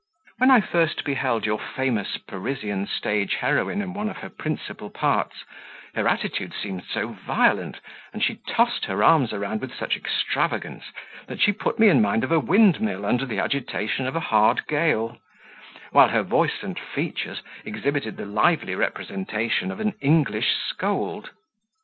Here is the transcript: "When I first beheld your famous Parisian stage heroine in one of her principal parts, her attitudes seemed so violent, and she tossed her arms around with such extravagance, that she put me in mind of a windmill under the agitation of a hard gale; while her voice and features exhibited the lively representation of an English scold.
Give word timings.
"When 0.39 0.49
I 0.49 0.61
first 0.61 1.03
beheld 1.03 1.45
your 1.45 1.59
famous 1.59 2.17
Parisian 2.17 2.87
stage 2.87 3.35
heroine 3.35 3.83
in 3.83 3.93
one 3.93 4.09
of 4.09 4.17
her 4.17 4.31
principal 4.31 4.89
parts, 4.89 5.43
her 5.93 6.07
attitudes 6.07 6.55
seemed 6.55 6.85
so 6.85 7.09
violent, 7.09 7.77
and 8.11 8.23
she 8.23 8.39
tossed 8.47 8.85
her 8.85 9.03
arms 9.03 9.31
around 9.31 9.61
with 9.61 9.75
such 9.75 9.95
extravagance, 9.95 10.85
that 11.27 11.39
she 11.39 11.51
put 11.51 11.77
me 11.77 11.87
in 11.87 12.01
mind 12.01 12.23
of 12.23 12.31
a 12.31 12.39
windmill 12.39 13.05
under 13.05 13.27
the 13.27 13.37
agitation 13.37 14.07
of 14.07 14.15
a 14.15 14.19
hard 14.31 14.65
gale; 14.65 15.19
while 15.91 16.09
her 16.09 16.23
voice 16.23 16.63
and 16.63 16.79
features 16.79 17.43
exhibited 17.63 18.17
the 18.17 18.25
lively 18.25 18.73
representation 18.73 19.69
of 19.69 19.79
an 19.79 19.93
English 20.01 20.55
scold. 20.67 21.29